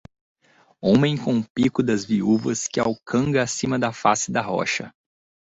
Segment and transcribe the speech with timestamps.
[0.81, 4.91] Homem com o pico das viúvas que alcanga acima da face da rocha.